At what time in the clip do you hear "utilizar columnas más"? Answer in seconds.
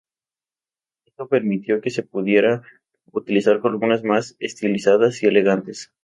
3.11-4.35